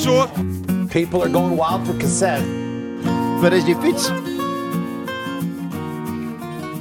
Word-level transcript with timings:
short. 0.00 0.30
People 0.88 1.22
are 1.22 1.30
going 1.30 1.56
wild 1.56 1.86
for 1.86 1.96
cassette. 1.96 2.44
Waar 3.40 3.52
is 3.52 3.64
die 3.64 3.76
fiets? 3.76 4.10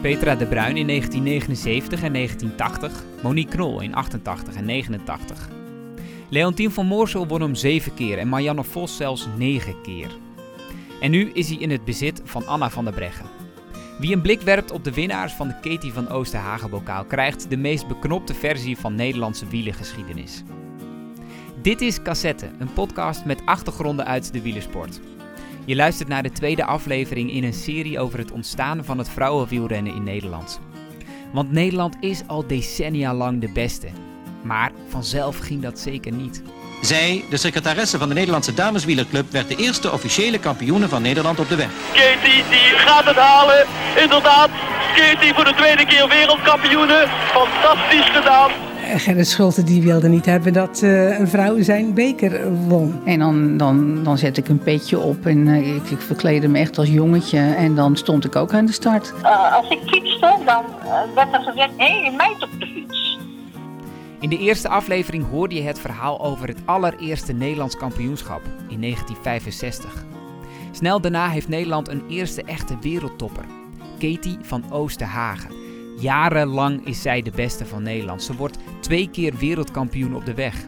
Petra 0.01 0.35
de 0.35 0.45
Bruin 0.45 0.77
in 0.77 0.87
1979 0.87 2.03
en 2.03 2.13
1980, 2.13 3.03
Monique 3.23 3.55
Knol 3.55 3.81
in 3.81 3.95
88 3.95 4.55
en 4.55 4.65
89. 4.65 5.49
Leontien 6.29 6.71
van 6.71 6.85
Moorsel 6.85 7.27
won 7.27 7.41
hem 7.41 7.55
7 7.55 7.93
keer 7.93 8.17
en 8.17 8.29
Marianne 8.29 8.63
Vos 8.63 8.95
zelfs 8.95 9.27
9 9.37 9.81
keer. 9.81 10.07
En 11.01 11.11
nu 11.11 11.31
is 11.33 11.49
hij 11.49 11.57
in 11.57 11.69
het 11.69 11.85
bezit 11.85 12.21
van 12.23 12.47
Anna 12.47 12.69
van 12.69 12.83
der 12.83 12.93
Breggen. 12.93 13.25
Wie 13.99 14.13
een 14.13 14.21
blik 14.21 14.41
werpt 14.41 14.71
op 14.71 14.83
de 14.83 14.93
winnaars 14.93 15.33
van 15.33 15.47
de 15.47 15.59
Katie 15.61 15.93
van 15.93 16.09
Oosterhagen-bokaal 16.09 17.05
krijgt 17.05 17.49
de 17.49 17.57
meest 17.57 17.87
beknopte 17.87 18.33
versie 18.33 18.77
van 18.77 18.95
Nederlandse 18.95 19.47
wielengeschiedenis. 19.47 20.43
Dit 21.61 21.81
is 21.81 22.01
Cassette, 22.01 22.49
een 22.59 22.73
podcast 22.73 23.25
met 23.25 23.41
achtergronden 23.45 24.05
uit 24.05 24.33
de 24.33 24.41
wielersport. 24.41 24.99
Je 25.65 25.75
luistert 25.75 26.09
naar 26.09 26.23
de 26.23 26.31
tweede 26.31 26.65
aflevering 26.65 27.31
in 27.31 27.43
een 27.43 27.53
serie 27.53 27.99
over 27.99 28.19
het 28.19 28.31
ontstaan 28.31 28.85
van 28.85 28.97
het 28.97 29.09
vrouwenwielrennen 29.09 29.95
in 29.95 30.03
Nederland. 30.03 30.59
Want 31.33 31.51
Nederland 31.51 31.95
is 31.99 32.21
al 32.27 32.47
decennia 32.47 33.13
lang 33.13 33.41
de 33.41 33.51
beste. 33.51 33.87
Maar 34.41 34.71
vanzelf 34.87 35.37
ging 35.37 35.61
dat 35.61 35.79
zeker 35.79 36.11
niet. 36.11 36.41
Zij, 36.81 37.23
de 37.29 37.37
secretaresse 37.37 37.97
van 37.97 38.07
de 38.07 38.13
Nederlandse 38.13 38.53
Dameswielerclub, 38.53 39.31
werd 39.31 39.47
de 39.47 39.55
eerste 39.55 39.91
officiële 39.91 40.39
kampioene 40.39 40.87
van 40.87 41.01
Nederland 41.01 41.39
op 41.39 41.49
de 41.49 41.55
weg. 41.55 41.69
Katie 41.93 42.43
die 42.49 42.77
gaat 42.77 43.05
het 43.05 43.15
halen. 43.15 43.65
Inderdaad, 43.97 44.49
Katie 44.95 45.33
voor 45.33 45.45
de 45.45 45.53
tweede 45.55 45.85
keer 45.85 46.07
wereldkampioene. 46.07 47.07
Fantastisch 47.33 48.09
gedaan. 48.09 48.68
Gerrit 48.97 49.27
Schulte 49.27 49.63
die 49.63 49.81
wilde 49.81 50.07
niet 50.07 50.25
hebben 50.25 50.53
dat 50.53 50.81
uh, 50.83 51.19
een 51.19 51.27
vrouw 51.27 51.61
zijn 51.61 51.93
beker 51.93 52.53
won. 52.67 53.01
En 53.05 53.19
dan, 53.19 53.57
dan, 53.57 54.03
dan 54.03 54.17
zet 54.17 54.37
ik 54.37 54.47
een 54.47 54.59
petje 54.59 54.99
op 54.99 55.25
en 55.25 55.47
uh, 55.47 55.75
ik, 55.75 55.89
ik 55.89 56.01
verkleedde 56.01 56.47
me 56.47 56.59
echt 56.59 56.77
als 56.77 56.89
jongetje. 56.89 57.39
En 57.39 57.75
dan 57.75 57.95
stond 57.95 58.25
ik 58.25 58.35
ook 58.35 58.53
aan 58.53 58.65
de 58.65 58.71
start. 58.71 59.13
Uh, 59.21 59.55
als 59.55 59.69
ik 59.69 59.79
fietste, 59.85 60.35
dan 60.45 60.63
werd 61.15 61.33
er 61.33 61.41
gezegd, 61.41 61.71
hé, 61.77 62.01
hey, 62.01 62.13
meid 62.17 62.43
op 62.43 62.49
de 62.59 62.65
fiets. 62.65 63.17
In 64.19 64.29
de 64.29 64.37
eerste 64.37 64.69
aflevering 64.69 65.29
hoorde 65.29 65.55
je 65.55 65.61
het 65.61 65.79
verhaal 65.79 66.21
over 66.21 66.47
het 66.47 66.59
allereerste 66.65 67.33
Nederlands 67.33 67.77
kampioenschap 67.77 68.41
in 68.67 68.81
1965. 68.81 70.05
Snel 70.71 71.01
daarna 71.01 71.29
heeft 71.29 71.47
Nederland 71.47 71.87
een 71.89 72.03
eerste 72.09 72.43
echte 72.43 72.77
wereldtopper, 72.81 73.45
Katie 73.99 74.37
van 74.41 74.63
Oosterhagen. 74.71 75.58
Jarenlang 75.99 76.85
is 76.85 77.01
zij 77.01 77.21
de 77.21 77.31
beste 77.31 77.65
van 77.65 77.83
Nederland. 77.83 78.23
Ze 78.23 78.35
wordt 78.35 78.57
twee 78.79 79.09
keer 79.09 79.35
wereldkampioen 79.35 80.15
op 80.15 80.25
de 80.25 80.33
weg. 80.33 80.65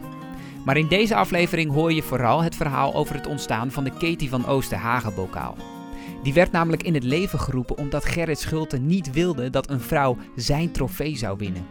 Maar 0.64 0.76
in 0.76 0.88
deze 0.88 1.14
aflevering 1.14 1.72
hoor 1.72 1.92
je 1.92 2.02
vooral 2.02 2.42
het 2.42 2.56
verhaal 2.56 2.94
over 2.94 3.14
het 3.14 3.26
ontstaan 3.26 3.70
van 3.70 3.84
de 3.84 3.90
Katie 3.90 4.28
van 4.28 4.46
Oosterhagen-bokaal. 4.46 5.56
Die 6.22 6.32
werd 6.32 6.52
namelijk 6.52 6.82
in 6.82 6.94
het 6.94 7.04
leven 7.04 7.38
geroepen 7.38 7.78
omdat 7.78 8.04
Gerrit 8.04 8.38
Schulte 8.38 8.78
niet 8.78 9.12
wilde 9.12 9.50
dat 9.50 9.70
een 9.70 9.80
vrouw 9.80 10.16
zijn 10.36 10.72
trofee 10.72 11.16
zou 11.16 11.38
winnen. 11.38 11.66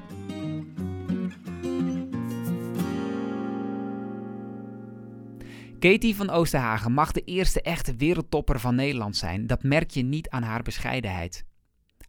Katie 5.80 6.16
van 6.16 6.30
Oosterhagen 6.30 6.92
mag 6.92 7.12
de 7.12 7.24
eerste 7.24 7.62
echte 7.62 7.96
wereldtopper 7.96 8.60
van 8.60 8.76
Nederland 8.76 9.18
zijn. 9.18 9.48
Dat 9.48 9.64
merk 9.64 9.92
je 9.92 10.04
niet 10.04 10.30
aan 10.30 10.44
haar 10.44 10.62
bescheidenheid. 10.62 11.46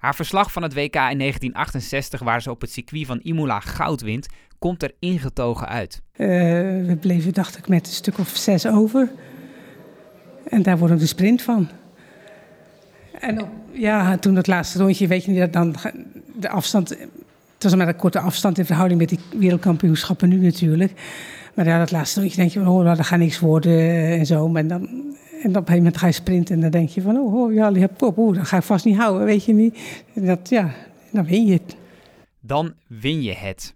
Haar 0.02 0.14
verslag 0.14 0.52
van 0.52 0.62
het 0.62 0.74
WK 0.74 0.94
in 0.94 1.18
1968, 1.18 2.20
waar 2.20 2.42
ze 2.42 2.50
op 2.50 2.60
het 2.60 2.72
circuit 2.72 3.06
van 3.06 3.20
Imola 3.22 3.60
goud 3.60 4.00
wint, 4.00 4.26
komt 4.58 4.82
er 4.82 4.92
ingetogen 4.98 5.68
uit. 5.68 6.02
Uh, 6.16 6.28
we 6.86 6.96
bleven, 7.00 7.32
dacht 7.32 7.58
ik, 7.58 7.68
met 7.68 7.86
een 7.86 7.92
stuk 7.92 8.18
of 8.18 8.28
zes 8.28 8.66
over. 8.66 9.10
En 10.48 10.62
daar 10.62 10.78
wordt 10.78 10.98
de 10.98 11.06
sprint 11.06 11.42
van. 11.42 11.68
En 13.20 13.42
op, 13.42 13.48
ja, 13.72 14.16
toen 14.16 14.34
dat 14.34 14.46
laatste 14.46 14.78
rondje, 14.78 15.06
weet 15.06 15.24
je 15.24 15.30
niet, 15.30 15.52
dan 15.52 15.74
de 16.36 16.48
afstand... 16.48 16.88
Het 16.88 17.62
was 17.62 17.74
maar 17.74 17.88
een 17.88 17.96
korte 17.96 18.20
afstand 18.20 18.58
in 18.58 18.66
verhouding 18.66 19.00
met 19.00 19.08
die 19.08 19.20
wereldkampioenschappen 19.38 20.28
nu 20.28 20.36
natuurlijk. 20.36 20.92
Maar 21.54 21.66
ja, 21.66 21.78
dat 21.78 21.90
laatste 21.90 22.20
rondje 22.20 22.36
denk 22.36 22.50
je 22.50 22.60
oh, 22.60 22.66
nou, 22.66 22.96
dat 22.96 23.06
gaat 23.06 23.18
niks 23.18 23.38
worden 23.38 23.78
en 24.18 24.26
zo. 24.26 24.48
Maar 24.48 24.66
dan, 24.66 24.88
en 25.42 25.48
op 25.48 25.56
een 25.56 25.62
gegeven 25.62 25.76
moment 25.76 25.96
ga 25.96 26.06
je 26.06 26.12
sprinten 26.12 26.54
en 26.54 26.60
dan 26.60 26.70
denk 26.70 26.88
je 26.88 27.02
van, 27.02 27.16
oh, 27.16 27.34
oh 27.34 27.52
ja, 27.52 27.68
je 27.68 27.78
hebt 27.78 27.98
kop, 27.98 28.18
oh, 28.18 28.34
dat 28.34 28.46
ga 28.46 28.56
ik 28.56 28.62
vast 28.62 28.84
niet 28.84 28.96
houden, 28.96 29.24
weet 29.26 29.44
je 29.44 29.52
niet. 29.52 30.04
En 30.14 30.26
dat, 30.26 30.48
ja, 30.48 30.74
dan 31.10 31.24
win 31.24 31.46
je 31.46 31.52
het. 31.52 31.76
Dan 32.40 32.74
win 32.86 33.22
je 33.22 33.34
het. 33.34 33.74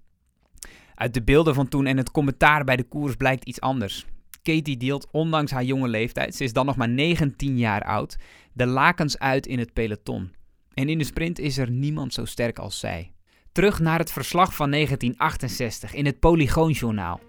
Uit 0.95 1.15
de 1.15 1.23
beelden 1.23 1.55
van 1.55 1.69
toen 1.69 1.87
en 1.87 1.97
het 1.97 2.11
commentaar 2.11 2.65
bij 2.65 2.77
de 2.77 2.83
koers 2.83 3.15
blijkt 3.15 3.45
iets 3.45 3.61
anders. 3.61 4.07
Katie 4.43 4.77
deelt, 4.77 5.09
ondanks 5.11 5.51
haar 5.51 5.65
jonge 5.65 5.89
leeftijd, 5.89 6.35
ze 6.35 6.45
is 6.45 6.53
dan 6.53 6.67
nog 6.67 6.77
maar 6.77 6.89
19 6.89 7.59
jaar 7.59 7.83
oud, 7.83 8.17
de 8.53 8.67
lakens 8.67 9.19
uit 9.19 9.47
in 9.47 9.59
het 9.59 9.73
peloton. 9.73 10.33
En 10.75 10.89
in 10.89 10.99
de 10.99 11.05
sprint 11.05 11.39
is 11.39 11.59
er 11.59 11.71
niemand 11.71 12.13
zo 12.13 12.25
sterk 12.25 12.59
als 12.59 12.79
zij. 12.79 13.13
Terug 13.53 13.81
naar 13.81 13.99
het 13.99 14.13
verslag 14.13 14.55
van 14.55 14.71
1968 14.71 15.95
in 15.95 16.07
het 16.07 16.21
Polygoonjournaal. 16.21 17.21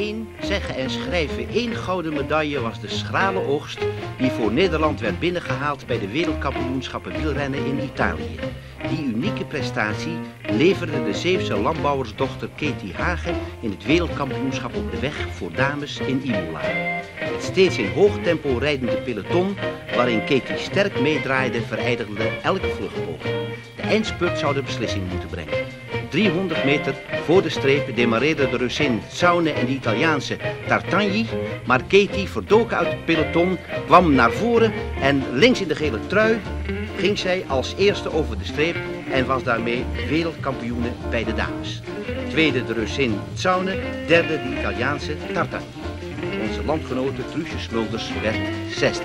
Eén 0.00 0.28
zeggen 0.42 0.74
en 0.74 0.90
schrijven 0.90 1.48
één 1.48 1.74
gouden 1.74 2.14
medaille 2.14 2.60
was 2.60 2.80
de 2.80 2.88
schrale 2.88 3.46
oogst 3.46 3.78
die 4.18 4.30
voor 4.30 4.52
Nederland 4.52 5.00
werd 5.00 5.18
binnengehaald 5.18 5.86
bij 5.86 5.98
de 5.98 6.08
wereldkampioenschappen 6.08 7.12
wielrennen 7.16 7.66
in 7.66 7.82
Italië. 7.82 8.38
Die 8.90 9.04
unieke 9.04 9.44
prestatie 9.44 10.18
leverde 10.48 11.04
de 11.04 11.14
Zeeuwse 11.14 11.56
landbouwersdochter 11.56 12.48
Katie 12.48 12.94
Hagen 12.94 13.36
in 13.60 13.70
het 13.70 13.84
wereldkampioenschap 13.84 14.76
op 14.76 14.90
de 14.90 14.98
weg 14.98 15.26
voor 15.32 15.52
dames 15.52 15.98
in 15.98 16.22
Imola. 16.24 16.60
Het 17.14 17.42
steeds 17.42 17.78
in 17.78 17.92
hoog 17.92 18.18
tempo 18.22 18.56
rijdende 18.58 18.96
peloton, 18.96 19.56
waarin 19.94 20.20
Katie 20.20 20.58
sterk 20.58 21.00
meedraaide, 21.00 21.62
vereidelde 21.62 22.28
elke 22.42 22.68
vluchtpoging. 22.68 23.34
De 23.76 23.82
eindspurt 23.82 24.38
zou 24.38 24.54
de 24.54 24.62
beslissing 24.62 25.08
moeten 25.10 25.28
brengen. 25.28 25.66
300 26.08 26.64
meter 26.64 26.94
voor 27.24 27.42
de 27.42 27.48
streep 27.48 27.96
demareerden 27.96 28.50
de 28.50 28.56
Russin 28.56 29.00
Tsaune 29.08 29.50
en 29.50 29.66
de 29.66 29.72
Italiaanse 29.72 30.36
Tartagni, 30.66 31.26
maar 31.66 31.82
Katie, 31.82 32.28
verdoken 32.28 32.76
uit 32.76 32.88
het 32.88 33.04
peloton, 33.04 33.58
kwam 33.86 34.12
naar 34.14 34.32
voren 34.32 34.72
en 35.00 35.22
links 35.32 35.60
in 35.60 35.68
de 35.68 35.74
gele 35.74 36.06
trui 36.06 36.40
ging 36.96 37.18
zij 37.18 37.44
als 37.48 37.74
eerste 37.78 38.12
over 38.12 38.38
de 38.38 38.44
streep 38.44 38.76
en 39.10 39.26
was 39.26 39.42
daarmee 39.42 39.84
wereldkampioene 40.08 40.90
bij 41.10 41.24
de 41.24 41.34
dames. 41.34 41.82
Tweede 42.28 42.64
de 42.64 42.72
Russin 42.72 43.18
Tsaune, 43.34 43.78
derde 44.06 44.42
de 44.42 44.58
Italiaanse 44.58 45.16
Tartagni. 45.32 45.66
Onze 46.48 46.64
landgenote 46.64 47.28
Truusje 47.30 47.58
Smulders 47.58 48.12
werd 48.22 48.36
zesde. 48.70 49.04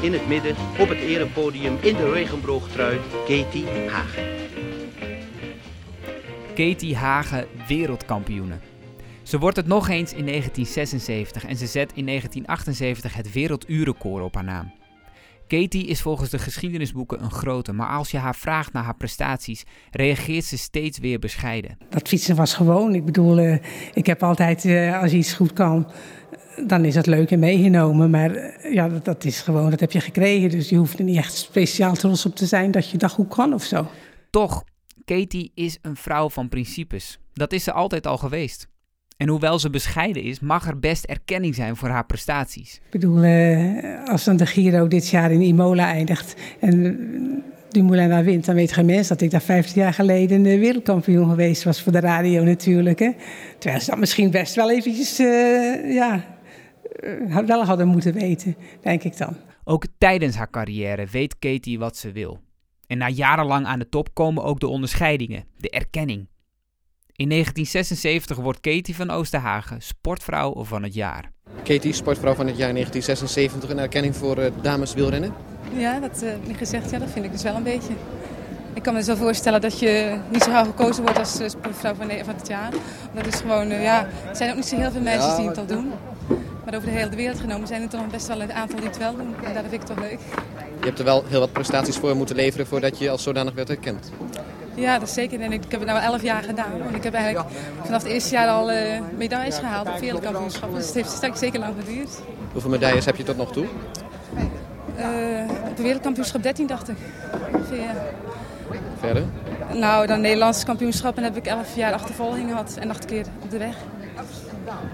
In 0.00 0.12
het 0.12 0.28
midden, 0.28 0.54
op 0.78 0.88
het 0.88 0.98
erepodium, 0.98 1.76
in 1.80 1.96
de 1.96 2.10
regenboogtrui, 2.12 2.98
Katie 3.26 3.66
Hagen. 3.88 4.24
Katie 6.54 6.96
Hagen 6.96 7.46
wereldkampioene. 7.68 8.54
Ze 9.28 9.38
wordt 9.38 9.56
het 9.56 9.66
nog 9.66 9.88
eens 9.88 10.12
in 10.12 10.26
1976 10.26 11.44
en 11.44 11.56
ze 11.56 11.66
zet 11.66 11.92
in 11.94 12.06
1978 12.06 13.14
het 13.14 13.32
werelduurrecord 13.32 14.24
op 14.24 14.34
haar 14.34 14.44
naam. 14.44 14.72
Katie 15.46 15.86
is 15.86 16.02
volgens 16.02 16.30
de 16.30 16.38
geschiedenisboeken 16.38 17.22
een 17.22 17.30
grote, 17.30 17.72
maar 17.72 17.88
als 17.88 18.10
je 18.10 18.16
haar 18.16 18.34
vraagt 18.34 18.72
naar 18.72 18.82
haar 18.82 18.96
prestaties, 18.96 19.64
reageert 19.90 20.44
ze 20.44 20.58
steeds 20.58 20.98
weer 20.98 21.18
bescheiden. 21.18 21.78
Dat 21.88 22.08
fietsen 22.08 22.36
was 22.36 22.54
gewoon. 22.54 22.94
Ik 22.94 23.04
bedoel, 23.04 23.38
uh, 23.38 23.56
ik 23.94 24.06
heb 24.06 24.22
altijd, 24.22 24.64
uh, 24.64 25.02
als 25.02 25.12
iets 25.12 25.32
goed 25.32 25.52
kan, 25.52 25.90
dan 26.66 26.84
is 26.84 26.94
dat 26.94 27.06
leuk 27.06 27.30
en 27.30 27.38
meegenomen. 27.38 28.10
Maar 28.10 28.30
uh, 28.34 28.74
ja, 28.74 28.88
dat, 28.88 29.04
dat, 29.04 29.24
is 29.24 29.40
gewoon, 29.40 29.70
dat 29.70 29.80
heb 29.80 29.92
je 29.92 30.00
gekregen. 30.00 30.50
Dus 30.50 30.68
je 30.68 30.76
hoeft 30.76 30.98
er 30.98 31.04
niet 31.04 31.16
echt 31.16 31.34
speciaal 31.34 31.94
trots 31.94 32.26
op 32.26 32.36
te 32.36 32.46
zijn 32.46 32.70
dat 32.70 32.90
je 32.90 32.98
dat 32.98 33.12
goed 33.12 33.34
kan 33.34 33.54
of 33.54 33.62
zo. 33.62 33.86
Toch, 34.30 34.64
Katie 35.04 35.52
is 35.54 35.78
een 35.82 35.96
vrouw 35.96 36.30
van 36.30 36.48
principes. 36.48 37.18
Dat 37.32 37.52
is 37.52 37.64
ze 37.64 37.72
altijd 37.72 38.06
al 38.06 38.18
geweest. 38.18 38.68
En 39.18 39.28
hoewel 39.28 39.58
ze 39.58 39.70
bescheiden 39.70 40.22
is, 40.22 40.40
mag 40.40 40.68
er 40.68 40.78
best 40.78 41.04
erkenning 41.04 41.54
zijn 41.54 41.76
voor 41.76 41.88
haar 41.88 42.06
prestaties. 42.06 42.74
Ik 42.74 42.90
bedoel, 42.90 43.24
uh, 43.24 44.08
als 44.08 44.24
dan 44.24 44.36
de 44.36 44.46
Giro 44.46 44.88
dit 44.88 45.08
jaar 45.08 45.32
in 45.32 45.40
Imola 45.40 45.86
eindigt 45.86 46.36
en 46.60 47.44
Dumoulin 47.68 48.08
daar 48.08 48.24
wint, 48.24 48.44
dan 48.44 48.54
weet 48.54 48.72
geen 48.72 48.86
mens 48.86 49.08
dat 49.08 49.20
ik 49.20 49.30
daar 49.30 49.40
15 49.40 49.82
jaar 49.82 49.92
geleden 49.92 50.42
de 50.42 50.58
wereldkampioen 50.58 51.28
geweest 51.28 51.62
was 51.62 51.82
voor 51.82 51.92
de 51.92 52.00
radio 52.00 52.42
natuurlijk. 52.42 52.98
Hè. 52.98 53.10
Terwijl 53.58 53.82
ze 53.82 53.90
dat 53.90 53.98
misschien 53.98 54.30
best 54.30 54.54
wel 54.54 54.70
eventjes, 54.70 55.20
uh, 55.20 55.94
ja, 55.94 56.24
wel 57.46 57.64
hadden 57.64 57.88
moeten 57.88 58.12
weten, 58.12 58.56
denk 58.82 59.02
ik 59.02 59.16
dan. 59.16 59.36
Ook 59.64 59.84
tijdens 59.98 60.36
haar 60.36 60.50
carrière 60.50 61.06
weet 61.06 61.38
Katie 61.38 61.78
wat 61.78 61.96
ze 61.96 62.12
wil. 62.12 62.40
En 62.86 62.98
na 62.98 63.08
jarenlang 63.08 63.66
aan 63.66 63.78
de 63.78 63.88
top 63.88 64.14
komen 64.14 64.44
ook 64.44 64.60
de 64.60 64.68
onderscheidingen, 64.68 65.44
de 65.56 65.70
erkenning. 65.70 66.26
In 67.18 67.28
1976 67.28 68.36
wordt 68.36 68.60
Katie 68.60 68.96
van 68.96 69.10
Oosterhagen 69.10 69.82
sportvrouw 69.82 70.64
van 70.64 70.82
het 70.82 70.94
jaar. 70.94 71.30
Katie, 71.64 71.92
sportvrouw 71.92 72.34
van 72.34 72.46
het 72.46 72.56
jaar 72.56 72.72
1976, 72.72 73.70
een 73.70 73.78
erkenning 73.78 74.16
voor 74.16 74.38
uh, 74.38 74.44
dames 74.62 74.94
wielrennen? 74.94 75.34
Ja, 75.76 76.00
dat 76.00 76.22
uh, 76.22 76.56
gezegd, 76.56 76.90
ja, 76.90 76.98
dat 76.98 77.10
vind 77.10 77.24
ik 77.24 77.32
dus 77.32 77.42
wel 77.42 77.54
een 77.54 77.62
beetje. 77.62 77.92
Ik 78.74 78.82
kan 78.82 78.94
me 78.94 79.02
zo 79.02 79.14
voorstellen 79.14 79.60
dat 79.60 79.78
je 79.78 80.18
niet 80.30 80.42
zo 80.42 80.50
gauw 80.50 80.64
gekozen 80.64 81.02
wordt 81.02 81.18
als 81.18 81.38
eh, 81.38 81.48
sportvrouw 81.48 81.94
van, 81.94 82.10
van 82.24 82.34
het 82.34 82.48
jaar. 82.48 82.72
Dat 83.14 83.26
is 83.26 83.40
gewoon, 83.40 83.70
uh, 83.70 83.82
ja, 83.82 84.04
er 84.28 84.36
zijn 84.36 84.50
ook 84.50 84.56
niet 84.56 84.66
zo 84.66 84.76
heel 84.76 84.90
veel 84.90 85.00
meisjes 85.00 85.36
die 85.36 85.48
het 85.48 85.58
al 85.58 85.66
doen. 85.66 85.90
Maar 86.64 86.74
over 86.74 86.88
de 86.88 86.94
hele 86.94 87.16
wereld 87.16 87.40
genomen 87.40 87.66
zijn 87.66 87.82
er 87.82 87.88
toch 87.88 88.06
best 88.06 88.26
wel 88.26 88.40
een 88.40 88.52
aantal 88.52 88.78
die 88.78 88.88
het 88.88 88.98
wel 88.98 89.16
doen. 89.16 89.34
En 89.44 89.54
dat 89.54 89.62
vind 89.68 89.82
ik 89.82 89.82
toch 89.82 89.98
leuk. 89.98 90.18
Je 90.80 90.86
hebt 90.86 90.98
er 90.98 91.04
wel 91.04 91.24
heel 91.26 91.40
wat 91.40 91.52
prestaties 91.52 91.96
voor 91.96 92.16
moeten 92.16 92.36
leveren 92.36 92.66
voordat 92.66 92.98
je 92.98 93.10
als 93.10 93.22
zodanig 93.22 93.54
werd 93.54 93.68
herkend. 93.68 94.10
Ja, 94.78 94.98
dat 94.98 95.08
is 95.08 95.14
zeker. 95.14 95.40
En 95.40 95.52
ik 95.52 95.62
heb 95.68 95.80
het 95.80 95.88
nu 95.88 95.96
elf 95.96 96.22
jaar 96.22 96.42
gedaan. 96.42 96.78
Want 96.78 96.94
ik 96.94 97.02
heb 97.02 97.14
eigenlijk 97.14 97.46
vanaf 97.84 98.02
het 98.02 98.12
eerste 98.12 98.34
jaar 98.34 98.48
al 98.48 98.72
uh, 98.72 98.76
medailles 99.16 99.58
gehaald 99.58 99.88
op 99.88 99.98
wereldkampioenschappen. 99.98 100.78
Dus 100.78 100.86
het 100.94 101.20
heeft 101.20 101.38
zeker 101.38 101.60
lang 101.60 101.74
geduurd. 101.84 102.10
Hoeveel 102.52 102.70
medailles 102.70 103.04
heb 103.04 103.16
je 103.16 103.22
tot 103.22 103.36
nog 103.36 103.52
toe? 103.52 103.66
Uh, 104.98 105.68
op 105.68 105.76
de 105.76 105.82
wereldkampioenschap 105.82 106.42
13 106.42 106.66
dacht 106.66 106.88
ik. 106.88 106.96
Ja. 107.70 107.94
Verder? 109.00 109.24
Nou, 109.72 110.06
dan 110.06 110.20
Nederlandse 110.20 110.64
kampioenschappen 110.64 111.22
heb 111.22 111.36
ik 111.36 111.46
11 111.46 111.76
jaar 111.76 111.92
achtervolging 111.92 112.48
gehad 112.48 112.76
en 112.80 112.90
acht 112.90 113.04
keer 113.04 113.26
op 113.42 113.50
de 113.50 113.58
weg. 113.58 113.76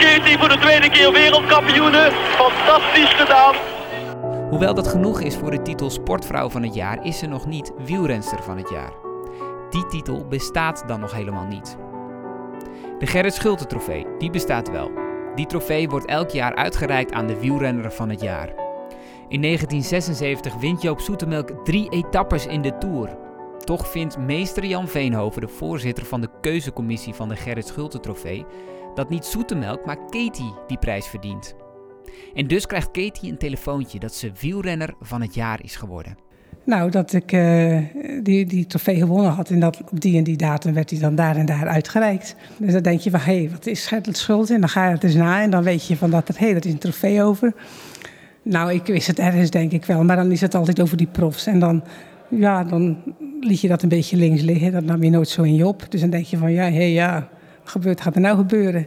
Katie 0.00 0.38
voor 0.38 0.48
de 0.48 0.58
tweede 0.58 0.90
keer 0.90 1.12
wereldkampioene. 1.12 2.10
Fantastisch 2.12 3.14
gedaan. 3.14 3.54
Hoewel 4.48 4.74
dat 4.74 4.88
genoeg 4.88 5.20
is 5.20 5.36
voor 5.36 5.50
de 5.50 5.62
titel 5.62 5.90
Sportvrouw 5.90 6.50
van 6.50 6.62
het 6.62 6.74
jaar, 6.74 7.04
is 7.04 7.18
ze 7.18 7.26
nog 7.26 7.46
niet 7.46 7.72
wielrenster 7.84 8.42
van 8.42 8.56
het 8.56 8.70
jaar. 8.70 8.92
Die 9.70 9.86
titel 9.86 10.26
bestaat 10.28 10.84
dan 10.86 11.00
nog 11.00 11.12
helemaal 11.12 11.46
niet. 11.46 11.76
De 12.98 13.06
Gerrit 13.06 13.34
Schulte 13.34 13.66
trofee, 13.66 14.06
die 14.18 14.30
bestaat 14.30 14.70
wel. 14.70 14.90
Die 15.34 15.46
trofee 15.46 15.88
wordt 15.88 16.06
elk 16.06 16.30
jaar 16.30 16.54
uitgereikt 16.54 17.12
aan 17.12 17.26
de 17.26 17.40
wielrenner 17.40 17.92
van 17.92 18.08
het 18.08 18.20
jaar. 18.20 18.48
In 19.28 19.42
1976 19.42 20.54
wint 20.54 20.82
Joop 20.82 21.00
Zoetemelk 21.00 21.64
drie 21.64 21.90
etappes 21.90 22.46
in 22.46 22.62
de 22.62 22.78
Tour. 22.78 23.16
Toch 23.64 23.88
vindt 23.88 24.18
meester 24.18 24.64
Jan 24.64 24.88
Veenhoven, 24.88 25.40
de 25.40 25.48
voorzitter 25.48 26.04
van 26.04 26.20
de 26.20 26.30
keuzecommissie 26.40 27.14
van 27.14 27.28
de 27.28 27.36
Gerrit 27.36 27.66
Schulte 27.66 28.00
trofee, 28.00 28.46
dat 28.94 29.08
niet 29.08 29.24
Zoetemelk, 29.24 29.86
maar 29.86 30.04
Katie 30.04 30.54
die 30.66 30.78
prijs 30.78 31.06
verdient. 31.06 31.56
En 32.34 32.46
dus 32.46 32.66
krijgt 32.66 32.90
Katie 32.90 33.30
een 33.30 33.38
telefoontje 33.38 33.98
dat 33.98 34.14
ze 34.14 34.32
wielrenner 34.40 34.94
van 35.00 35.20
het 35.20 35.34
jaar 35.34 35.62
is 35.62 35.76
geworden. 35.76 36.27
Nou, 36.68 36.90
dat 36.90 37.12
ik 37.12 37.32
uh, 37.32 37.78
die, 38.22 38.46
die 38.46 38.66
trofee 38.66 38.96
gewonnen 38.96 39.32
had 39.32 39.50
en 39.50 39.60
dat 39.60 39.80
op 39.90 40.00
die 40.00 40.16
en 40.16 40.24
die 40.24 40.36
datum 40.36 40.74
werd 40.74 40.90
hij 40.90 40.98
dan 40.98 41.14
daar 41.14 41.36
en 41.36 41.46
daar 41.46 41.68
uitgereikt. 41.68 42.36
Dus 42.58 42.72
dan 42.72 42.82
denk 42.82 43.00
je 43.00 43.10
van, 43.10 43.20
hé, 43.20 43.48
wat 43.50 43.66
is 43.66 43.86
Gerrit 43.86 44.16
Schulte? 44.16 44.54
En 44.54 44.60
dan 44.60 44.68
ga 44.68 44.86
je 44.86 44.94
het 44.94 45.04
eens 45.04 45.14
na 45.14 45.42
en 45.42 45.50
dan 45.50 45.62
weet 45.62 45.86
je 45.86 45.96
van 45.96 46.10
dat 46.10 46.28
er, 46.28 46.34
hé, 46.38 46.44
hey, 46.44 46.54
dat 46.54 46.64
is 46.64 46.72
een 46.72 46.78
trofee 46.78 47.22
over. 47.22 47.54
Nou, 48.42 48.72
ik 48.72 48.86
wist 48.86 49.06
het 49.06 49.18
ergens 49.18 49.50
denk 49.50 49.72
ik 49.72 49.84
wel, 49.84 50.04
maar 50.04 50.16
dan 50.16 50.32
is 50.32 50.40
het 50.40 50.54
altijd 50.54 50.80
over 50.80 50.96
die 50.96 51.06
profs. 51.06 51.46
En 51.46 51.58
dan, 51.58 51.84
ja, 52.30 52.64
dan 52.64 53.02
liet 53.40 53.60
je 53.60 53.68
dat 53.68 53.82
een 53.82 53.88
beetje 53.88 54.16
links 54.16 54.42
liggen, 54.42 54.72
dat 54.72 54.84
nam 54.84 55.02
je 55.02 55.10
nooit 55.10 55.28
zo 55.28 55.42
in 55.42 55.54
je 55.54 55.66
op. 55.66 55.86
Dus 55.88 56.00
dan 56.00 56.10
denk 56.10 56.24
je 56.24 56.36
van, 56.36 56.52
ja, 56.52 56.64
hé, 56.64 56.76
hey, 56.76 56.92
ja, 56.92 57.28
wat 57.60 57.70
gebeurt, 57.70 58.00
gaat 58.00 58.14
er 58.14 58.20
nou 58.20 58.36
gebeuren? 58.36 58.86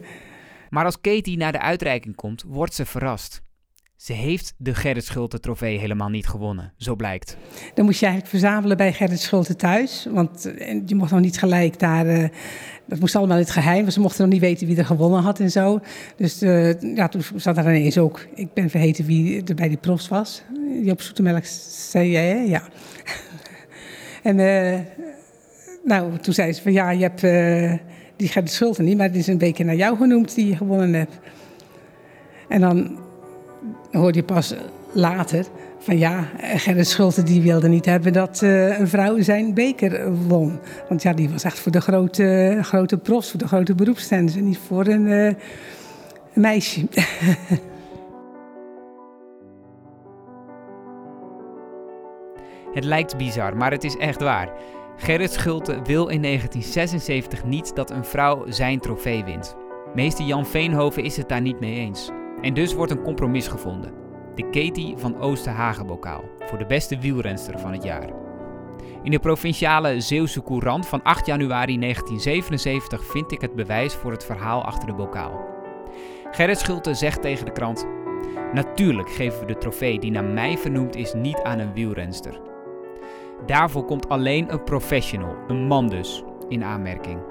Maar 0.69 0.85
als 0.85 1.01
Katie 1.01 1.37
naar 1.37 1.51
de 1.51 1.61
uitreiking 1.61 2.15
komt, 2.15 2.43
wordt 2.47 2.73
ze 2.73 2.85
verrast. 2.85 3.41
Ze 4.01 4.13
heeft 4.13 4.53
de 4.57 4.75
Gerrit 4.75 5.05
Schulte 5.05 5.39
trofee 5.39 5.79
helemaal 5.79 6.09
niet 6.09 6.27
gewonnen, 6.27 6.73
zo 6.77 6.95
blijkt. 6.95 7.37
Dan 7.73 7.85
moest 7.85 7.99
je 7.99 8.05
eigenlijk 8.05 8.35
verzamelen 8.35 8.77
bij 8.77 8.93
Gerrit 8.93 9.19
Schulte 9.19 9.55
thuis. 9.55 10.07
Want 10.11 10.51
je 10.85 10.95
mocht 10.95 11.11
nog 11.11 11.19
niet 11.19 11.39
gelijk 11.39 11.79
daar... 11.79 12.05
Uh, 12.05 12.27
dat 12.85 12.99
moest 12.99 13.15
allemaal 13.15 13.37
in 13.37 13.43
het 13.43 13.51
geheim, 13.51 13.81
want 13.81 13.93
ze 13.93 13.99
mochten 13.99 14.21
nog 14.21 14.31
niet 14.31 14.41
weten 14.41 14.67
wie 14.67 14.77
er 14.77 14.85
gewonnen 14.85 15.21
had 15.21 15.39
en 15.39 15.51
zo. 15.51 15.79
Dus 16.15 16.43
uh, 16.43 16.81
ja, 16.95 17.07
toen 17.07 17.21
zat 17.35 17.57
er 17.57 17.75
ineens 17.75 17.97
ook... 17.97 18.27
Ik 18.35 18.53
ben 18.53 18.69
vergeten 18.69 19.05
wie 19.05 19.43
er 19.43 19.55
bij 19.55 19.67
die 19.67 19.77
profs 19.77 20.07
was. 20.07 20.43
Die 20.81 20.91
op 20.91 21.01
Zoetemelk 21.01 21.45
zei 21.45 22.09
jij, 22.09 22.27
hè? 22.27 22.39
Ja. 22.39 22.61
en 24.29 24.35
nou, 25.83 26.17
toen 26.17 26.33
zei 26.33 26.53
ze 26.53 26.61
van 26.61 26.73
ja, 26.73 26.89
je 26.89 27.09
hebt 27.11 27.21
die 28.15 28.27
Gerrit 28.27 28.51
Schulte 28.51 28.81
niet... 28.81 28.97
maar 28.97 29.07
het 29.07 29.15
is 29.15 29.27
een 29.27 29.37
beetje 29.37 29.63
naar 29.63 29.75
jou 29.75 29.97
genoemd 29.97 30.35
die 30.35 30.47
je 30.47 30.55
gewonnen 30.55 30.93
hebt. 30.93 31.19
En 32.47 32.61
dan 32.61 33.09
hoorde 33.91 34.17
je 34.17 34.23
pas 34.23 34.55
later 34.91 35.45
van 35.79 35.97
ja, 35.97 36.27
Gerrit 36.37 36.87
Schulte 36.87 37.23
die 37.23 37.41
wilde 37.41 37.67
niet 37.67 37.85
hebben 37.85 38.13
dat 38.13 38.41
uh, 38.43 38.79
een 38.79 38.87
vrouw 38.87 39.21
zijn 39.21 39.53
beker 39.53 40.13
won. 40.27 40.59
Want 40.89 41.01
ja, 41.03 41.13
die 41.13 41.29
was 41.29 41.43
echt 41.43 41.59
voor 41.59 41.71
de 41.71 41.81
grote, 41.81 42.57
grote 42.61 42.97
profs, 42.97 43.29
voor 43.29 43.39
de 43.39 43.47
grote 43.47 43.75
beroepsstanders 43.75 44.35
en 44.35 44.43
niet 44.43 44.59
voor 44.67 44.87
een, 44.87 45.05
een 45.05 45.37
meisje. 46.33 46.87
Het 52.73 52.83
lijkt 52.83 53.17
bizar, 53.17 53.57
maar 53.57 53.71
het 53.71 53.83
is 53.83 53.97
echt 53.97 54.21
waar. 54.21 54.49
Gerrit 54.97 55.31
Schulte 55.31 55.71
wil 55.71 56.07
in 56.07 56.21
1976 56.21 57.43
niet 57.43 57.75
dat 57.75 57.91
een 57.91 58.05
vrouw 58.05 58.45
zijn 58.47 58.79
trofee 58.79 59.23
wint. 59.23 59.55
Meester 59.95 60.25
Jan 60.25 60.45
Veenhoven 60.45 61.03
is 61.03 61.17
het 61.17 61.29
daar 61.29 61.41
niet 61.41 61.59
mee 61.59 61.75
eens. 61.75 62.11
En 62.41 62.53
dus 62.53 62.73
wordt 62.73 62.91
een 62.91 63.03
compromis 63.03 63.47
gevonden. 63.47 63.93
De 64.35 64.43
Katie 64.43 64.97
van 64.97 65.19
Oosterhagenbokaal 65.19 66.23
voor 66.39 66.57
de 66.57 66.65
beste 66.65 66.97
wielrenster 66.99 67.59
van 67.59 67.71
het 67.71 67.83
jaar. 67.83 68.09
In 69.03 69.11
de 69.11 69.19
provinciale 69.19 70.01
Zeeuwse 70.01 70.43
Courant 70.43 70.87
van 70.87 71.03
8 71.03 71.25
januari 71.25 71.79
1977 71.79 73.05
vind 73.05 73.31
ik 73.31 73.41
het 73.41 73.55
bewijs 73.55 73.93
voor 73.93 74.11
het 74.11 74.25
verhaal 74.25 74.63
achter 74.63 74.87
de 74.87 74.93
bokaal. 74.93 75.49
Gerrit 76.31 76.59
Schulte 76.59 76.93
zegt 76.93 77.21
tegen 77.21 77.45
de 77.45 77.51
krant: 77.51 77.87
Natuurlijk 78.53 79.09
geven 79.09 79.39
we 79.39 79.45
de 79.45 79.57
trofee 79.57 79.99
die 79.99 80.11
naar 80.11 80.23
mij 80.23 80.57
vernoemd 80.57 80.95
is 80.95 81.13
niet 81.13 81.41
aan 81.43 81.59
een 81.59 81.73
wielrenster. 81.73 82.39
Daarvoor 83.45 83.85
komt 83.85 84.09
alleen 84.09 84.51
een 84.51 84.63
professional, 84.63 85.35
een 85.47 85.67
man 85.67 85.87
dus, 85.87 86.23
in 86.47 86.63
aanmerking. 86.63 87.30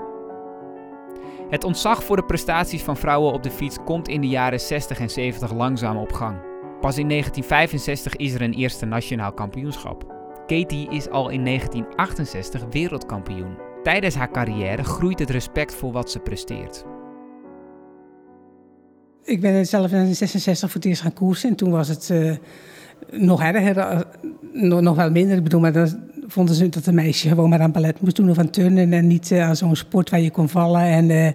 Het 1.50 1.64
ontzag 1.64 2.04
voor 2.04 2.16
de 2.16 2.24
prestaties 2.24 2.82
van 2.82 2.96
vrouwen 2.96 3.32
op 3.32 3.42
de 3.42 3.50
fiets 3.50 3.76
komt 3.84 4.08
in 4.08 4.20
de 4.20 4.28
jaren 4.28 4.60
60 4.60 5.00
en 5.00 5.10
70 5.10 5.52
langzaam 5.52 5.96
op 5.96 6.12
gang. 6.12 6.36
Pas 6.80 6.98
in 6.98 7.08
1965 7.08 8.16
is 8.16 8.34
er 8.34 8.42
een 8.42 8.54
eerste 8.54 8.86
nationaal 8.86 9.32
kampioenschap. 9.32 10.04
Katie 10.46 10.90
is 10.90 11.08
al 11.08 11.28
in 11.28 11.44
1968 11.44 12.64
wereldkampioen. 12.70 13.56
Tijdens 13.82 14.14
haar 14.14 14.30
carrière 14.30 14.84
groeit 14.84 15.18
het 15.18 15.30
respect 15.30 15.74
voor 15.74 15.92
wat 15.92 16.10
ze 16.10 16.18
presteert. 16.18 16.84
Ik 19.24 19.40
ben 19.40 19.66
zelf 19.66 19.84
in 19.84 19.90
1966 19.90 20.70
voor 20.70 20.80
het 20.80 20.88
eerst 20.88 21.02
gaan 21.02 21.12
koersen 21.12 21.50
en 21.50 21.56
toen 21.56 21.70
was 21.70 21.88
het 21.88 22.08
uh, 22.12 22.36
nog 23.10 23.42
erger, 23.42 23.76
uh, 23.76 24.00
nog, 24.52 24.80
nog 24.80 24.96
wel 24.96 25.10
minder. 25.10 25.36
Ik 25.36 25.42
bedoel, 25.42 25.60
maar 25.60 25.72
dan 25.72 26.09
vonden 26.30 26.54
ze 26.54 26.68
dat 26.68 26.86
een 26.86 26.94
meisje 26.94 27.28
gewoon 27.28 27.48
maar 27.48 27.60
aan 27.60 27.72
ballet 27.72 28.00
moest 28.00 28.16
doen 28.16 28.30
of 28.30 28.38
aan 28.38 28.50
turnen 28.50 28.92
en 28.92 29.06
niet 29.06 29.30
uh, 29.30 29.48
aan 29.48 29.56
zo'n 29.56 29.76
sport 29.76 30.10
waar 30.10 30.20
je 30.20 30.30
kon 30.30 30.48
vallen 30.48 30.82
en 30.82 31.34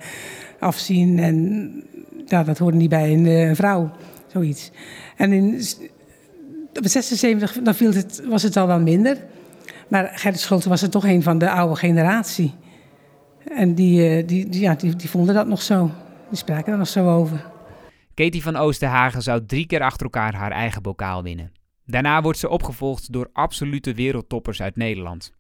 afzien. 0.60 1.20
En 1.20 1.84
ja, 2.26 2.44
dat 2.44 2.58
hoorde 2.58 2.78
niet 2.78 2.90
bij 2.90 3.14
een 3.14 3.56
vrouw, 3.56 3.92
zoiets. 4.28 4.72
En 5.16 5.34
in 5.34 5.62
op 6.78 6.88
76 6.88 7.58
dan 7.64 7.76
viel 7.76 7.94
het, 7.94 8.22
was 8.26 8.44
het 8.44 8.58
al 8.58 8.68
wel 8.68 8.80
minder. 8.80 9.18
Maar 9.88 10.12
Gerrit 10.16 10.40
Schulte 10.40 10.70
was 10.70 10.82
er 10.82 10.90
toch 10.90 11.06
een 11.06 11.24
van 11.24 11.38
de 11.38 11.50
oude 11.50 11.76
generatie. 11.76 12.54
En 13.56 13.76
die, 13.76 14.26
die, 14.26 14.50
die, 14.50 14.62
ja, 14.62 14.76
die, 14.76 14.96
die 14.96 15.10
vonden 15.10 15.36
dat 15.36 15.48
nog 15.48 15.62
zo. 15.62 15.92
Die 16.30 16.38
spraken 16.38 16.72
er 16.72 16.78
nog 16.78 16.88
zo 16.88 17.10
over. 17.10 17.46
Katie 18.14 18.44
van 18.44 18.56
Oosterhagen 18.56 19.22
zou 19.22 19.46
drie 19.46 19.66
keer 19.66 19.82
achter 19.82 20.04
elkaar 20.04 20.36
haar 20.36 20.52
eigen 20.52 20.82
bokaal 20.82 21.24
winnen. 21.24 21.52
Daarna 21.86 22.22
wordt 22.22 22.40
ze 22.40 22.50
opgevolgd 22.50 23.14
door 23.14 23.30
absolute 23.34 23.94
wereldtoppers 23.94 24.62
uit 24.62 24.76
Nederland. 24.76 25.34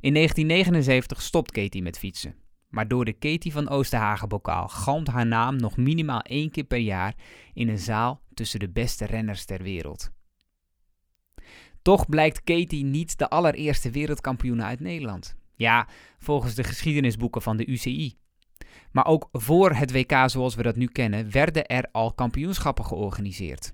In 0.00 0.14
1979 0.14 1.22
stopt 1.22 1.52
Katie 1.52 1.82
met 1.82 1.98
fietsen. 1.98 2.34
Maar 2.68 2.88
door 2.88 3.04
de 3.04 3.12
Katie 3.12 3.52
van 3.52 3.68
Oosterhagen 3.68 4.28
bokaal 4.28 4.68
galmt 4.68 5.08
haar 5.08 5.26
naam 5.26 5.56
nog 5.56 5.76
minimaal 5.76 6.20
één 6.20 6.50
keer 6.50 6.64
per 6.64 6.78
jaar 6.78 7.14
in 7.54 7.68
een 7.68 7.78
zaal 7.78 8.22
tussen 8.34 8.60
de 8.60 8.70
beste 8.70 9.06
renners 9.06 9.44
ter 9.44 9.62
wereld. 9.62 10.10
Toch 11.82 12.08
blijkt 12.08 12.44
Katie 12.44 12.84
niet 12.84 13.18
de 13.18 13.28
allereerste 13.28 13.90
wereldkampioene 13.90 14.62
uit 14.62 14.80
Nederland. 14.80 15.36
Ja, 15.54 15.88
volgens 16.18 16.54
de 16.54 16.64
geschiedenisboeken 16.64 17.42
van 17.42 17.56
de 17.56 17.66
UCI. 17.66 18.18
Maar 18.92 19.06
ook 19.06 19.28
voor 19.32 19.72
het 19.72 19.92
WK 19.92 20.12
zoals 20.26 20.54
we 20.54 20.62
dat 20.62 20.76
nu 20.76 20.86
kennen, 20.86 21.30
werden 21.30 21.66
er 21.66 21.88
al 21.92 22.12
kampioenschappen 22.12 22.84
georganiseerd. 22.84 23.72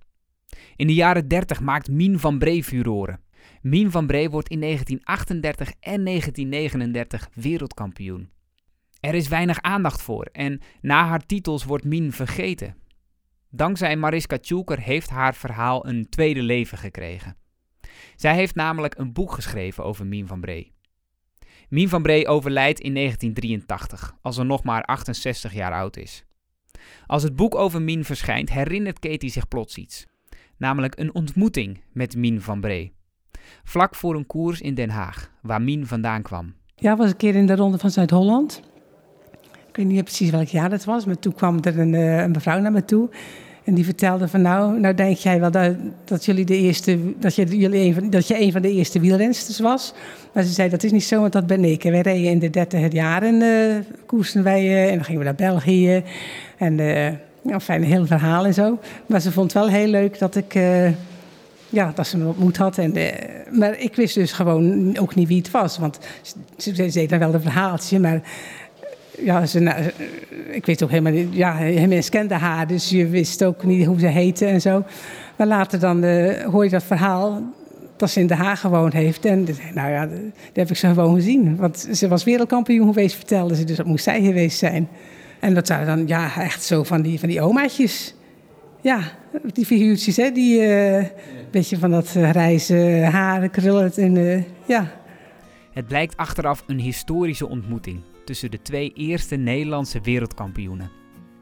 In 0.77 0.87
de 0.87 0.95
jaren 0.95 1.29
30 1.29 1.61
maakt 1.61 1.91
Mien 1.91 2.19
van 2.19 2.39
Bree 2.39 2.65
furoren. 2.65 3.21
Mien 3.63 3.91
van 3.91 4.07
Bree 4.07 4.31
wordt 4.31 4.49
in 4.49 4.61
1938 4.61 5.69
en 5.81 6.05
1939 6.05 7.29
wereldkampioen. 7.35 8.31
Er 9.01 9.15
is 9.15 9.29
weinig 9.29 9.61
aandacht 9.61 10.03
voor 10.03 10.25
en 10.33 10.61
na 10.81 11.07
haar 11.07 11.27
titels 11.27 11.65
wordt 11.65 11.85
Mien 11.85 12.13
vergeten. 12.13 12.77
Dankzij 13.51 13.97
Mariska 13.97 14.39
Tjoeker 14.39 14.81
heeft 14.81 15.11
haar 15.11 15.35
verhaal 15.35 15.87
een 15.87 16.09
tweede 16.09 16.43
leven 16.43 16.79
gekregen. 16.79 17.37
Zij 18.17 18.35
heeft 18.35 18.55
namelijk 18.55 18.99
een 18.99 19.13
boek 19.13 19.33
geschreven 19.33 19.85
over 19.85 20.07
Mien 20.07 20.27
van 20.27 20.41
Bree. 20.41 20.73
Mien 21.69 21.89
van 21.89 22.03
Bree 22.03 22.29
overlijdt 22.29 22.81
in 22.81 22.95
1983, 22.95 24.17
als 24.21 24.35
ze 24.35 24.43
nog 24.43 24.63
maar 24.65 24.83
68 24.83 25.55
jaar 25.55 25.73
oud 25.73 25.97
is. 25.97 26.25
Als 27.07 27.23
het 27.23 27.37
boek 27.37 27.55
over 27.55 27.83
Mien 27.83 28.05
verschijnt, 28.05 28.51
herinnert 28.51 28.99
Katie 28.99 29.31
zich 29.31 29.49
plots 29.49 29.77
iets. 29.77 30.07
Namelijk 30.59 30.99
een 30.99 31.15
ontmoeting 31.15 31.81
met 31.93 32.17
Mien 32.17 32.41
van 32.41 32.61
Bree. 32.61 32.93
Vlak 33.65 33.95
voor 33.95 34.15
een 34.15 34.27
koers 34.27 34.61
in 34.61 34.75
Den 34.75 34.91
Haag, 34.91 35.31
waar 35.43 35.63
Mien 35.63 35.87
vandaan 35.87 36.23
kwam. 36.23 36.55
Ja, 36.75 36.97
was 36.97 37.11
een 37.11 37.17
keer 37.17 37.35
in 37.35 37.47
de 37.47 37.57
Ronde 37.57 37.79
van 37.79 37.91
Zuid-Holland. 37.91 38.63
Ik 39.69 39.77
weet 39.77 39.87
niet 39.87 40.05
precies 40.05 40.31
welk 40.31 40.49
jaar 40.49 40.71
dat 40.71 40.85
was, 40.85 41.05
maar 41.05 41.19
toen 41.19 41.35
kwam 41.35 41.59
er 41.63 41.79
een, 41.79 41.93
uh, 41.93 42.23
een 42.23 42.31
mevrouw 42.31 42.61
naar 42.61 42.73
me 42.73 42.85
toe. 42.85 43.11
En 43.65 43.75
die 43.75 43.85
vertelde 43.85 44.29
van 44.29 44.43
nou, 44.43 44.81
nou 44.81 44.95
denk 44.95 45.17
jij 45.17 45.41
wel 45.41 45.51
dat, 45.51 45.77
dat 46.05 46.25
jullie 46.25 46.45
de 46.45 46.57
eerste, 46.57 47.19
dat 47.19 47.35
je, 47.35 47.45
jullie 47.59 47.81
een 47.81 47.95
van, 47.95 48.11
dat 48.11 48.29
je 48.29 48.41
een 48.41 48.53
van 48.53 48.63
de 48.63 48.73
eerste 48.73 49.01
wielrensters 49.01 49.61
was. 49.61 49.95
Maar 50.35 50.43
ze 50.43 50.53
zei 50.53 50.69
dat 50.69 50.83
is 50.83 50.93
niet 50.93 51.05
zo, 51.05 51.21
want 51.21 51.33
dat 51.33 51.47
ben 51.47 51.65
ik. 51.65 51.85
En 51.85 51.93
wij 51.93 52.01
reden 52.01 52.31
in 52.31 52.39
de 52.39 52.51
dertig 52.51 52.93
jaren 52.93 53.35
uh, 53.35 53.77
koersen 54.07 54.43
wij 54.43 54.65
uh, 54.65 54.89
en 54.89 54.95
dan 54.95 55.05
gingen 55.05 55.21
we 55.21 55.27
naar 55.27 55.35
België. 55.35 56.03
En 56.57 56.79
ja, 57.47 57.61
fijn, 57.61 57.83
een 57.83 57.89
heel 57.89 58.07
verhaal 58.07 58.47
en 58.47 58.55
zo. 58.55 58.79
Maar 59.07 59.21
ze 59.21 59.33
vond 59.33 59.53
het 59.53 59.63
wel 59.63 59.73
heel 59.73 59.87
leuk 59.87 60.19
dat 60.19 60.37
ik, 60.37 60.53
ja, 61.69 61.93
dat 61.95 62.07
ze 62.07 62.17
me 62.17 62.27
ontmoet 62.27 62.57
had. 62.57 62.79
En, 62.79 62.95
maar 63.51 63.79
ik 63.79 63.97
wist 63.97 64.15
dus 64.15 64.33
gewoon 64.33 64.97
ook 64.99 65.15
niet 65.15 65.29
wie 65.29 65.39
het 65.39 65.51
was. 65.51 65.79
Want 65.79 65.99
ze, 66.57 66.75
ze 66.75 66.91
deed 66.93 67.09
dan 67.09 67.19
wel 67.19 67.35
een 67.35 67.41
verhaaltje, 67.41 67.99
maar 67.99 68.23
ja, 69.19 69.47
ze, 69.47 69.61
nou, 69.61 69.83
ik 70.51 70.67
weet 70.67 70.83
ook 70.83 70.91
helemaal 70.91 71.13
niet. 71.13 71.29
Ja, 71.31 71.55
mensen 71.89 72.11
kenden 72.11 72.39
haar, 72.39 72.67
dus 72.67 72.91
je 72.91 73.07
wist 73.07 73.45
ook 73.45 73.65
niet 73.65 73.87
hoe 73.87 74.01
ze 74.01 74.07
heette 74.07 74.47
en 74.47 74.61
zo. 74.61 74.85
Maar 75.37 75.47
later 75.47 75.79
dan 75.79 76.05
hoor 76.51 76.65
je 76.65 76.71
dat 76.71 76.83
verhaal 76.83 77.43
dat 77.97 78.11
ze 78.11 78.21
in 78.21 78.27
Den 78.27 78.37
Haag 78.37 78.61
gewoond 78.61 78.93
heeft. 78.93 79.25
En 79.25 79.47
nou 79.75 79.91
ja, 79.91 80.07
dat 80.07 80.19
heb 80.53 80.71
ik 80.71 80.77
ze 80.77 80.87
gewoon 80.87 81.15
gezien. 81.15 81.57
Want 81.57 81.89
ze 81.93 82.09
was 82.09 82.25
wereldkampioen 82.25 82.87
geweest, 82.87 83.17
vertelde 83.17 83.57
ze. 83.57 83.65
Dus 83.65 83.77
dat 83.77 83.87
moest 83.87 84.05
zij 84.05 84.23
geweest 84.23 84.59
zijn. 84.59 84.89
En 85.41 85.55
dat 85.55 85.67
zijn 85.67 85.87
dan 85.87 86.07
ja, 86.07 86.41
echt 86.41 86.63
zo 86.63 86.83
van 86.83 87.03
die, 87.03 87.19
van 87.19 87.29
die 87.29 87.41
omaatjes. 87.41 88.15
Ja, 88.81 89.01
die 89.53 89.67
figuurtjes, 89.67 90.17
hè, 90.17 90.31
die 90.31 90.61
uh, 90.61 91.05
beetje 91.51 91.79
van 91.79 91.91
dat 91.91 92.09
grijze 92.09 93.09
haren 93.11 93.51
krullen. 93.51 93.93
En, 93.95 94.17
uh, 94.17 94.43
ja. 94.67 94.93
Het 95.73 95.87
blijkt 95.87 96.17
achteraf 96.17 96.65
een 96.67 96.81
historische 96.81 97.49
ontmoeting 97.49 98.01
tussen 98.25 98.51
de 98.51 98.63
twee 98.63 98.93
eerste 98.95 99.37
Nederlandse 99.37 100.01
wereldkampioenen. 100.01 100.91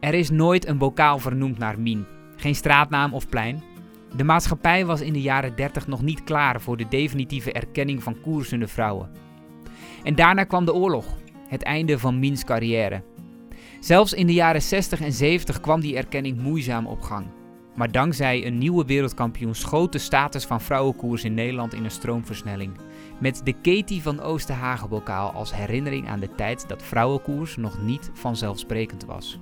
Er 0.01 0.15
is 0.15 0.31
nooit 0.31 0.67
een 0.67 0.79
bokaal 0.79 1.19
vernoemd 1.19 1.59
naar 1.59 1.81
Mien, 1.81 2.07
geen 2.37 2.55
straatnaam 2.55 3.15
of 3.15 3.29
plein. 3.29 3.63
De 4.17 4.25
maatschappij 4.25 4.87
was 4.87 5.01
in 5.01 5.13
de 5.13 5.21
jaren 5.21 5.57
30 5.57 5.87
nog 5.87 6.03
niet 6.03 6.25
klaar 6.25 6.61
voor 6.61 6.77
de 6.77 6.89
definitieve 6.89 7.53
erkenning 7.53 8.03
van 8.03 8.21
koersende 8.21 8.69
vrouwen. 8.69 9.11
En 10.03 10.15
daarna 10.15 10.45
kwam 10.45 10.65
de 10.65 10.75
oorlog, 10.75 11.07
het 11.49 11.63
einde 11.63 11.99
van 11.99 12.19
Miens 12.19 12.45
carrière. 12.45 13.03
Zelfs 13.85 14.13
in 14.13 14.27
de 14.27 14.33
jaren 14.33 14.63
60 14.63 15.01
en 15.01 15.13
70 15.13 15.61
kwam 15.61 15.81
die 15.81 15.97
erkenning 15.97 16.39
moeizaam 16.39 16.87
op 16.87 17.01
gang. 17.01 17.27
Maar 17.75 17.93
dankzij 17.93 18.47
een 18.47 18.59
nieuwe 18.59 18.85
wereldkampioen 18.85 19.55
schoot 19.55 19.93
de 19.93 19.99
status 19.99 20.45
van 20.45 20.61
vrouwenkoers 20.61 21.25
in 21.25 21.35
Nederland 21.35 21.75
in 21.75 21.85
een 21.85 21.91
stroomversnelling. 21.91 22.73
Met 23.21 23.41
de 23.45 23.53
Katie 23.53 24.03
van 24.03 24.21
Oosterhagenbokaal 24.21 25.31
als 25.31 25.55
herinnering 25.55 26.09
aan 26.09 26.21
de 26.21 26.35
tijd 26.35 26.69
dat 26.69 26.83
vrouwenkoers 26.83 27.57
nog 27.57 27.83
niet 27.83 28.11
vanzelfsprekend 28.13 29.05
was. 29.05 29.39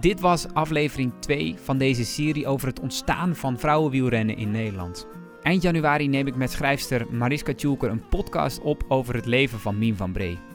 Dit 0.00 0.20
was 0.20 0.52
aflevering 0.52 1.12
2 1.18 1.54
van 1.62 1.78
deze 1.78 2.04
serie 2.04 2.46
over 2.46 2.68
het 2.68 2.80
ontstaan 2.80 3.36
van 3.36 3.58
vrouwenwielrennen 3.58 4.36
in 4.36 4.50
Nederland. 4.50 5.06
Eind 5.42 5.62
januari 5.62 6.08
neem 6.08 6.26
ik 6.26 6.36
met 6.36 6.50
schrijfster 6.50 7.06
Mariska 7.10 7.54
Tjoelker 7.54 7.90
een 7.90 8.08
podcast 8.08 8.60
op 8.60 8.84
over 8.88 9.14
het 9.14 9.26
leven 9.26 9.58
van 9.58 9.78
Mien 9.78 9.96
van 9.96 10.12
Bree. 10.12 10.47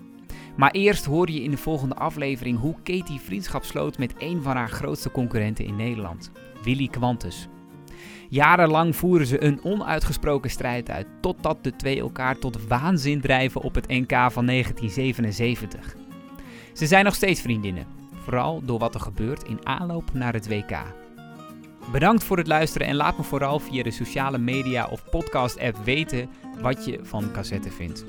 Maar 0.55 0.71
eerst 0.71 1.05
hoor 1.05 1.31
je 1.31 1.43
in 1.43 1.51
de 1.51 1.57
volgende 1.57 1.95
aflevering 1.95 2.59
hoe 2.59 2.75
Katie 2.83 3.19
vriendschap 3.19 3.63
sloot 3.63 3.97
met 3.97 4.13
een 4.17 4.41
van 4.41 4.55
haar 4.55 4.69
grootste 4.69 5.11
concurrenten 5.11 5.65
in 5.65 5.75
Nederland, 5.75 6.31
Willy 6.63 6.87
Quantus. 6.87 7.47
Jarenlang 8.29 8.95
voeren 8.95 9.27
ze 9.27 9.43
een 9.43 9.63
onuitgesproken 9.63 10.49
strijd 10.49 10.89
uit, 10.89 11.07
totdat 11.21 11.63
de 11.63 11.75
twee 11.75 11.99
elkaar 11.99 12.39
tot 12.39 12.67
waanzin 12.67 13.21
drijven 13.21 13.61
op 13.61 13.75
het 13.75 13.87
NK 13.87 14.11
van 14.11 14.45
1977. 14.45 15.95
Ze 16.73 16.87
zijn 16.87 17.05
nog 17.05 17.15
steeds 17.15 17.41
vriendinnen, 17.41 17.85
vooral 18.13 18.61
door 18.65 18.79
wat 18.79 18.93
er 18.93 19.01
gebeurt 19.01 19.43
in 19.43 19.67
aanloop 19.67 20.13
naar 20.13 20.33
het 20.33 20.47
WK. 20.47 20.77
Bedankt 21.91 22.23
voor 22.23 22.37
het 22.37 22.47
luisteren 22.47 22.87
en 22.87 22.95
laat 22.95 23.17
me 23.17 23.23
vooral 23.23 23.59
via 23.59 23.83
de 23.83 23.91
sociale 23.91 24.37
media 24.37 24.87
of 24.87 25.09
podcast 25.09 25.59
app 25.59 25.77
weten 25.83 26.29
wat 26.61 26.85
je 26.85 26.99
van 27.03 27.31
cassette 27.31 27.71
vindt. 27.71 28.05